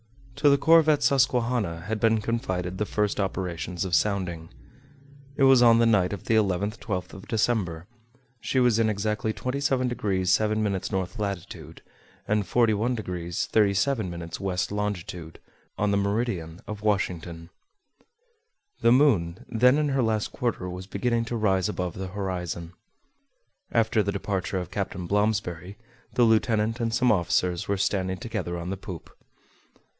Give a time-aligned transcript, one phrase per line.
[0.37, 4.49] To the corvette Susquehanna had been confided the first operations of sounding.
[5.35, 7.85] It was on the night of the 11th 12th of December,
[8.39, 11.83] she was in exactly 27° 7′ north latitude,
[12.27, 12.97] and 41°
[13.51, 15.37] 37′ west longitude,
[15.77, 17.51] on the meridian of Washington.
[18.79, 22.73] The moon, then in her last quarter, was beginning to rise above the horizon.
[23.71, 25.77] After the departure of Captain Blomsberry,
[26.15, 29.15] the lieutenant and some officers were standing together on the poop.